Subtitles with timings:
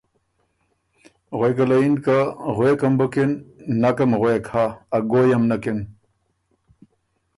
[1.37, 2.17] غوېکه له یِن که
[2.55, 3.31] ”غوېکم بُکِن،
[3.81, 5.79] نکم غوېک هۀ، ا ګویم نکِن“